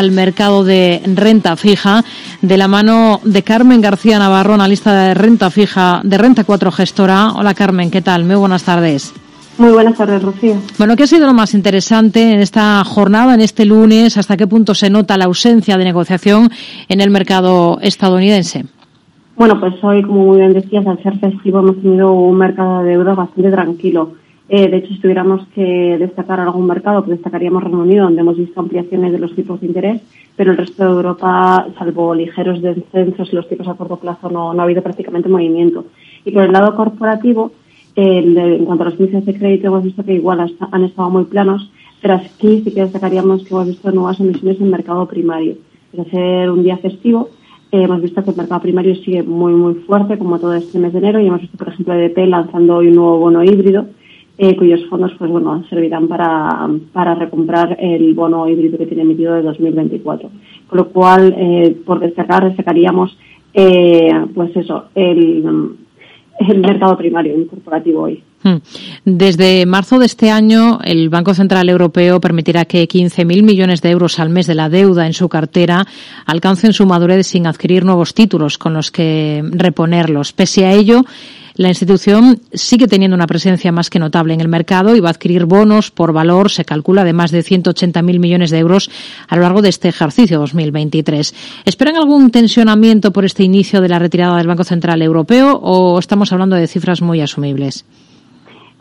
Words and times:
al 0.00 0.12
mercado 0.12 0.62
de 0.62 1.00
renta 1.16 1.56
fija 1.56 2.04
de 2.40 2.56
la 2.56 2.68
mano 2.68 3.18
de 3.24 3.42
Carmen 3.42 3.80
García 3.80 4.20
Navarro, 4.20 4.54
analista 4.54 4.94
de 4.94 5.12
renta 5.12 5.50
fija 5.50 6.02
de 6.04 6.16
Renta 6.16 6.44
4 6.44 6.70
Gestora. 6.70 7.32
Hola 7.32 7.52
Carmen, 7.52 7.90
¿qué 7.90 8.00
tal? 8.00 8.22
Muy 8.22 8.36
buenas 8.36 8.62
tardes. 8.62 9.12
Muy 9.58 9.72
buenas 9.72 9.98
tardes, 9.98 10.22
Rocío. 10.22 10.54
Bueno, 10.78 10.94
¿qué 10.94 11.02
ha 11.02 11.06
sido 11.08 11.26
lo 11.26 11.34
más 11.34 11.52
interesante 11.52 12.32
en 12.32 12.38
esta 12.38 12.84
jornada, 12.84 13.34
en 13.34 13.40
este 13.40 13.64
lunes? 13.64 14.16
¿Hasta 14.16 14.36
qué 14.36 14.46
punto 14.46 14.72
se 14.72 14.88
nota 14.88 15.18
la 15.18 15.24
ausencia 15.24 15.76
de 15.76 15.82
negociación 15.82 16.48
en 16.88 17.00
el 17.00 17.10
mercado 17.10 17.80
estadounidense? 17.82 18.66
Bueno, 19.34 19.58
pues 19.58 19.74
hoy, 19.82 20.02
como 20.02 20.26
muy 20.26 20.36
bien 20.36 20.52
decías, 20.52 20.86
al 20.86 21.02
ser 21.02 21.18
festivo 21.18 21.58
hemos 21.58 21.82
tenido 21.82 22.12
un 22.12 22.38
mercado 22.38 22.84
de 22.84 22.90
deuda 22.90 23.14
bastante 23.14 23.50
tranquilo. 23.50 24.12
Eh, 24.50 24.68
de 24.68 24.78
hecho, 24.78 24.88
si 24.88 25.00
tuviéramos 25.00 25.46
que 25.54 25.96
destacar 25.98 26.40
algún 26.40 26.66
mercado, 26.66 27.04
pues 27.04 27.18
destacaríamos 27.18 27.62
Reino 27.62 27.80
Unido, 27.80 28.04
donde 28.04 28.22
hemos 28.22 28.38
visto 28.38 28.58
ampliaciones 28.60 29.12
de 29.12 29.18
los 29.18 29.34
tipos 29.34 29.60
de 29.60 29.66
interés, 29.66 30.02
pero 30.36 30.52
el 30.52 30.56
resto 30.56 30.84
de 30.84 30.90
Europa, 30.90 31.66
salvo 31.78 32.14
ligeros 32.14 32.62
descensos 32.62 33.28
en 33.28 33.36
los 33.36 33.48
tipos 33.48 33.68
a 33.68 33.74
corto 33.74 33.96
plazo, 33.96 34.30
no, 34.30 34.52
ha 34.52 34.62
habido 34.62 34.82
prácticamente 34.82 35.28
movimiento. 35.28 35.84
Y 36.24 36.30
por 36.30 36.44
el 36.44 36.52
lado 36.52 36.74
corporativo, 36.74 37.52
en 37.94 38.64
cuanto 38.64 38.84
a 38.84 38.90
los 38.90 39.00
índices 39.00 39.26
de 39.26 39.36
crédito, 39.36 39.66
hemos 39.66 39.82
visto 39.82 40.04
que 40.04 40.14
igual 40.14 40.40
han 40.70 40.84
estado 40.84 41.10
muy 41.10 41.24
planos, 41.24 41.70
pero 42.00 42.14
aquí 42.14 42.62
sí 42.64 42.72
que 42.72 42.82
destacaríamos 42.82 43.42
que 43.42 43.52
hemos 43.52 43.66
visto 43.66 43.90
nuevas 43.90 44.20
emisiones 44.20 44.60
en 44.60 44.70
mercado 44.70 45.06
primario. 45.06 45.56
Es 45.92 46.00
hacer 46.00 46.50
un 46.50 46.62
día 46.62 46.76
festivo, 46.78 47.30
eh, 47.70 47.82
hemos 47.82 48.00
visto 48.00 48.22
que 48.24 48.30
el 48.30 48.36
mercado 48.36 48.62
primario 48.62 48.94
sigue 48.94 49.22
muy, 49.22 49.52
muy 49.52 49.74
fuerte, 49.74 50.16
como 50.16 50.38
todo 50.38 50.54
este 50.54 50.78
mes 50.78 50.92
de 50.92 51.00
enero, 51.00 51.20
y 51.20 51.26
hemos 51.26 51.40
visto, 51.40 51.58
por 51.58 51.68
ejemplo, 51.68 51.94
EDP 51.94 52.26
lanzando 52.28 52.76
hoy 52.76 52.88
un 52.88 52.94
nuevo 52.94 53.18
bono 53.18 53.42
híbrido, 53.44 53.86
eh, 54.38 54.56
cuyos 54.56 54.80
fondos 54.88 55.12
pues 55.18 55.30
bueno 55.30 55.64
servirán 55.68 56.06
para, 56.06 56.68
para 56.92 57.16
recomprar 57.16 57.76
el 57.80 58.14
bono 58.14 58.48
híbrido 58.48 58.78
que 58.78 58.86
tiene 58.86 59.02
emitido 59.02 59.34
de 59.34 59.42
2024. 59.42 60.30
Con 60.68 60.76
lo 60.76 60.88
cual, 60.90 61.34
eh, 61.36 61.76
por 61.84 61.98
destacar, 61.98 62.44
destacaríamos 62.44 63.18
eh, 63.52 64.10
pues 64.34 64.54
eso, 64.56 64.84
el, 64.94 65.44
el 66.38 66.60
mercado 66.60 66.96
primario 66.96 67.34
corporativo 67.48 68.02
hoy. 68.02 68.22
Hmm. 68.42 68.58
Desde 69.04 69.66
marzo 69.66 69.98
de 69.98 70.06
este 70.06 70.30
año, 70.30 70.78
el 70.84 71.08
Banco 71.08 71.34
Central 71.34 71.68
Europeo 71.68 72.20
permitirá 72.20 72.64
que 72.66 72.86
15.000 72.86 73.42
millones 73.42 73.82
de 73.82 73.90
euros 73.90 74.20
al 74.20 74.30
mes 74.30 74.46
de 74.46 74.54
la 74.54 74.68
deuda 74.68 75.06
en 75.06 75.12
su 75.12 75.28
cartera 75.28 75.84
alcancen 76.24 76.72
su 76.72 76.86
madurez 76.86 77.26
sin 77.26 77.48
adquirir 77.48 77.84
nuevos 77.84 78.14
títulos 78.14 78.56
con 78.56 78.74
los 78.74 78.92
que 78.92 79.42
reponerlos. 79.50 80.32
Pese 80.32 80.66
a 80.66 80.72
ello, 80.72 81.02
la 81.58 81.68
institución 81.68 82.38
sigue 82.52 82.86
teniendo 82.86 83.16
una 83.16 83.26
presencia 83.26 83.72
más 83.72 83.90
que 83.90 83.98
notable 83.98 84.32
en 84.32 84.40
el 84.40 84.46
mercado 84.48 84.94
y 84.94 85.00
va 85.00 85.08
a 85.08 85.10
adquirir 85.10 85.44
bonos 85.44 85.90
por 85.90 86.12
valor, 86.12 86.50
se 86.50 86.64
calcula, 86.64 87.02
de 87.02 87.12
más 87.12 87.32
de 87.32 87.40
180.000 87.40 88.20
millones 88.20 88.50
de 88.50 88.58
euros 88.58 88.88
a 89.28 89.34
lo 89.34 89.42
largo 89.42 89.60
de 89.60 89.68
este 89.68 89.88
ejercicio 89.88 90.38
2023. 90.38 91.62
¿Esperan 91.64 91.96
algún 91.96 92.30
tensionamiento 92.30 93.12
por 93.12 93.24
este 93.24 93.42
inicio 93.42 93.80
de 93.80 93.88
la 93.88 93.98
retirada 93.98 94.36
del 94.36 94.46
Banco 94.46 94.62
Central 94.62 95.02
Europeo 95.02 95.58
o 95.60 95.98
estamos 95.98 96.32
hablando 96.32 96.54
de 96.54 96.68
cifras 96.68 97.02
muy 97.02 97.20
asumibles? 97.20 97.84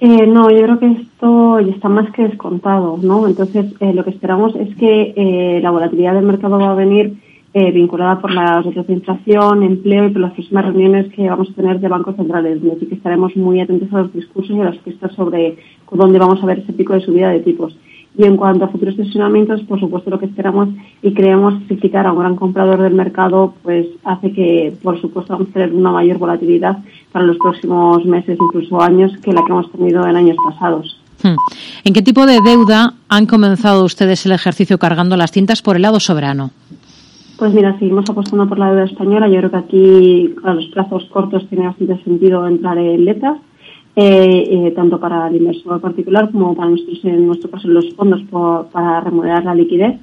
Eh, 0.00 0.26
no, 0.26 0.50
yo 0.50 0.62
creo 0.62 0.78
que 0.78 0.92
esto 0.92 1.58
está 1.58 1.90
más 1.90 2.10
que 2.12 2.22
descontado, 2.22 2.98
¿no? 3.02 3.28
Entonces, 3.28 3.66
eh, 3.80 3.92
lo 3.92 4.02
que 4.02 4.10
esperamos 4.10 4.56
es 4.56 4.74
que 4.76 5.12
eh, 5.14 5.60
la 5.62 5.70
volatilidad 5.70 6.14
del 6.14 6.24
mercado 6.24 6.58
va 6.58 6.70
a 6.70 6.74
venir 6.74 7.18
eh, 7.54 7.70
vinculada 7.70 8.20
por 8.20 8.32
la 8.32 8.62
inflación, 8.88 9.62
empleo 9.62 10.06
y 10.06 10.10
por 10.10 10.22
las 10.22 10.32
próximas 10.32 10.64
reuniones 10.64 11.12
que 11.12 11.28
vamos 11.28 11.50
a 11.50 11.54
tener 11.54 11.80
de 11.80 11.88
bancos 11.88 12.16
centrales. 12.16 12.56
Es 12.56 12.62
decir, 12.62 12.88
que 12.88 12.94
estaremos 12.94 13.36
muy 13.36 13.60
atentos 13.60 13.92
a 13.92 14.02
los 14.02 14.12
discursos 14.12 14.56
y 14.56 14.60
a 14.60 14.64
las 14.64 14.78
pistas 14.78 15.12
sobre 15.14 15.58
dónde 15.90 16.18
vamos 16.18 16.42
a 16.42 16.46
ver 16.46 16.60
ese 16.60 16.72
pico 16.72 16.94
de 16.94 17.00
subida 17.00 17.28
de 17.30 17.40
tipos. 17.40 17.76
Y 18.16 18.24
en 18.24 18.36
cuanto 18.36 18.64
a 18.64 18.68
futuros 18.68 18.96
tensionamientos, 18.96 19.62
por 19.62 19.80
supuesto 19.80 20.10
lo 20.10 20.18
que 20.18 20.26
esperamos 20.26 20.68
y 21.02 21.14
creemos 21.14 21.54
es 21.68 21.80
que 21.80 21.96
a 21.96 22.12
un 22.12 22.18
gran 22.18 22.36
comprador 22.36 22.82
del 22.82 22.94
mercado 22.94 23.54
pues 23.62 23.86
hace 24.04 24.32
que, 24.32 24.74
por 24.82 25.00
supuesto, 25.00 25.32
vamos 25.32 25.48
a 25.48 25.52
tener 25.52 25.72
una 25.72 25.92
mayor 25.92 26.18
volatilidad 26.18 26.78
para 27.10 27.24
los 27.24 27.38
próximos 27.38 28.04
meses, 28.04 28.38
incluso 28.40 28.80
años, 28.82 29.12
que 29.22 29.32
la 29.32 29.42
que 29.44 29.52
hemos 29.52 29.70
tenido 29.72 30.06
en 30.06 30.16
años 30.16 30.36
pasados. 30.44 30.98
Hmm. 31.22 31.36
¿En 31.84 31.92
qué 31.94 32.02
tipo 32.02 32.26
de 32.26 32.40
deuda 32.40 32.94
han 33.08 33.26
comenzado 33.26 33.84
ustedes 33.84 34.26
el 34.26 34.32
ejercicio 34.32 34.78
cargando 34.78 35.16
las 35.16 35.32
cintas 35.32 35.62
por 35.62 35.76
el 35.76 35.82
lado 35.82 36.00
soberano? 36.00 36.50
Pues 37.42 37.54
mira, 37.54 37.76
seguimos 37.76 38.08
apostando 38.08 38.48
por 38.48 38.56
la 38.56 38.70
deuda 38.70 38.84
española. 38.84 39.26
Yo 39.26 39.38
creo 39.38 39.50
que 39.50 39.56
aquí 39.56 40.34
a 40.44 40.54
los 40.54 40.66
plazos 40.66 41.06
cortos 41.06 41.44
tiene 41.48 41.66
bastante 41.66 42.00
sentido 42.04 42.46
entrar 42.46 42.78
en 42.78 43.04
letras, 43.04 43.36
eh, 43.96 44.44
eh, 44.48 44.72
tanto 44.76 45.00
para 45.00 45.26
el 45.26 45.34
inversor 45.34 45.80
particular 45.80 46.30
como 46.30 46.54
para 46.54 46.70
nosotros, 46.70 47.00
en 47.02 47.26
nuestro 47.26 47.50
caso, 47.50 47.66
los 47.66 47.92
fondos 47.96 48.22
para 48.70 49.00
remodelar 49.00 49.44
la 49.44 49.56
liquidez. 49.56 49.98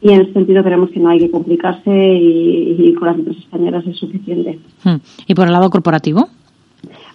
Y 0.00 0.12
en 0.12 0.22
ese 0.22 0.32
sentido 0.32 0.64
creemos 0.64 0.88
que 0.88 0.98
no 0.98 1.10
hay 1.10 1.18
que 1.18 1.30
complicarse 1.30 1.90
y, 1.94 2.94
con 2.94 3.08
las 3.08 3.18
letras 3.18 3.36
españolas 3.36 3.86
es 3.86 3.98
suficiente. 3.98 4.58
Hmm. 4.82 4.96
¿Y 5.26 5.34
por 5.34 5.46
el 5.46 5.52
lado 5.52 5.68
corporativo? 5.68 6.26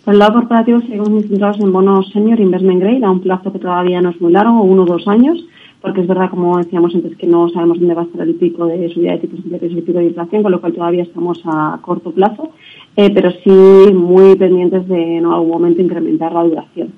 Por 0.06 0.14
el 0.14 0.20
lado 0.20 0.34
corporativo 0.34 0.82
seguimos 0.82 1.24
centrados 1.24 1.60
en 1.60 1.74
bonos 1.74 2.12
senior 2.12 2.40
investment 2.40 2.80
grade 2.80 3.04
a 3.04 3.10
un 3.10 3.22
plazo 3.22 3.52
que 3.52 3.58
todavía 3.58 4.02
no 4.02 4.12
es 4.12 4.22
muy 4.22 4.34
largo, 4.34 4.62
uno 4.62 4.84
o 4.84 4.86
dos 4.86 5.08
años 5.08 5.44
porque 5.84 6.00
es 6.00 6.08
verdad, 6.08 6.30
como 6.30 6.58
decíamos 6.58 6.96
antes, 6.96 7.18
que 7.18 7.28
no 7.28 7.50
sabemos 7.50 7.78
dónde 7.78 7.94
va 7.94 8.04
a 8.04 8.06
estar 8.06 8.26
el 8.26 8.36
pico 8.36 8.68
de 8.68 8.88
subida 8.94 9.12
de 9.12 9.18
tipos 9.18 9.44
de 9.44 9.50
interés 9.50 9.72
y 9.74 9.80
el 9.80 9.84
pico 9.84 10.00
de 10.00 10.06
inflación, 10.06 10.42
con 10.42 10.54
lo 10.54 10.62
cual 10.62 10.72
todavía 10.72 11.04
estamos 11.04 11.42
a 11.44 11.78
corto 11.82 12.12
plazo, 12.12 12.52
eh, 12.96 13.12
pero 13.14 13.32
sí 13.44 13.94
muy 13.94 14.34
pendientes 14.38 14.88
de 14.88 15.18
en 15.18 15.26
algún 15.26 15.50
momento 15.50 15.82
incrementar 15.82 16.32
la 16.32 16.46
duración. 16.46 16.94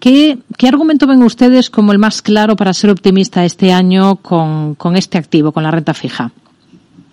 ¿Qué, 0.00 0.36
argumento 0.66 1.06
ven 1.06 1.22
ustedes 1.22 1.70
como 1.70 1.92
el 1.92 2.00
más 2.00 2.20
claro 2.20 2.56
para 2.56 2.72
ser 2.72 2.90
optimista 2.90 3.44
este 3.44 3.72
año 3.72 4.16
con, 4.16 4.76
este 4.96 5.16
activo, 5.16 5.52
con 5.52 5.62
la 5.62 5.70
renta 5.70 5.94
fija? 5.94 6.32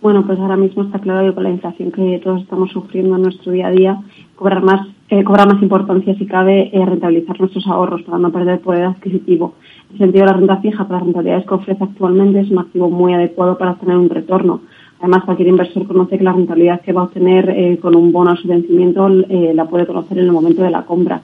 Bueno, 0.01 0.25
pues 0.25 0.39
ahora 0.39 0.57
mismo 0.57 0.85
está 0.85 0.97
claro 0.97 1.27
que 1.27 1.35
con 1.35 1.43
la 1.43 1.51
inflación 1.51 1.91
que 1.91 2.19
todos 2.23 2.41
estamos 2.41 2.71
sufriendo 2.71 3.15
en 3.17 3.21
nuestro 3.21 3.51
día 3.51 3.67
a 3.67 3.71
día, 3.71 4.01
cobrar 4.35 4.63
más, 4.63 4.87
eh, 5.09 5.23
cobrar 5.23 5.47
más 5.47 5.61
importancia 5.61 6.15
si 6.15 6.25
cabe 6.25 6.69
eh, 6.73 6.85
rentabilizar 6.85 7.39
nuestros 7.39 7.67
ahorros 7.67 8.01
para 8.03 8.17
no 8.17 8.31
perder 8.31 8.59
poder 8.59 8.85
adquisitivo 8.85 9.53
el 9.95 9.99
sentido, 9.99 10.25
la 10.25 10.33
renta 10.33 10.57
fija 10.57 10.85
para 10.85 10.99
las 10.99 11.05
rentabilidades 11.05 11.45
que 11.47 11.53
ofrece 11.53 11.83
actualmente 11.83 12.41
es 12.41 12.51
un 12.51 12.59
activo 12.59 12.89
muy 12.89 13.13
adecuado 13.13 13.57
para 13.57 13.71
obtener 13.71 13.97
un 13.97 14.09
retorno. 14.09 14.61
Además, 14.99 15.23
cualquier 15.23 15.49
inversor 15.49 15.87
conoce 15.87 16.17
que 16.17 16.23
la 16.23 16.33
rentabilidad 16.33 16.81
que 16.81 16.91
va 16.91 17.01
a 17.01 17.03
obtener 17.05 17.49
eh, 17.49 17.77
con 17.81 17.95
un 17.95 18.11
bono 18.11 18.31
a 18.31 18.35
su 18.35 18.47
vencimiento 18.47 19.07
eh, 19.07 19.53
la 19.53 19.65
puede 19.65 19.85
conocer 19.85 20.17
en 20.17 20.25
el 20.25 20.31
momento 20.31 20.63
de 20.63 20.71
la 20.71 20.85
compra. 20.85 21.21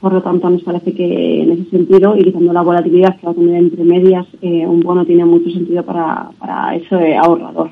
Por 0.00 0.12
lo 0.12 0.22
tanto, 0.22 0.48
nos 0.48 0.62
parece 0.62 0.94
que 0.94 1.42
en 1.42 1.52
ese 1.52 1.64
sentido, 1.70 2.16
y 2.16 2.24
quitando 2.24 2.52
la 2.52 2.62
volatilidad 2.62 3.16
que 3.16 3.26
va 3.26 3.32
a 3.32 3.34
tener 3.34 3.56
entre 3.56 3.84
medias, 3.84 4.26
un 4.42 4.80
bono 4.80 5.04
tiene 5.04 5.24
mucho 5.24 5.50
sentido 5.50 5.82
para, 5.82 6.28
para 6.38 6.76
ese 6.76 7.16
ahorrador. 7.16 7.70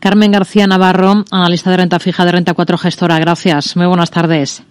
Carmen 0.00 0.30
García 0.30 0.66
Navarro, 0.66 1.24
analista 1.30 1.70
de 1.70 1.78
renta 1.78 1.98
fija 1.98 2.24
de 2.24 2.32
Renta 2.32 2.54
4 2.54 2.78
Gestora. 2.78 3.18
Gracias. 3.18 3.76
Muy 3.76 3.86
buenas 3.86 4.10
tardes. 4.10 4.62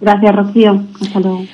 Gracias, 0.00 0.36
Rocío. 0.36 0.82
Hasta 1.00 1.20
luego. 1.20 1.44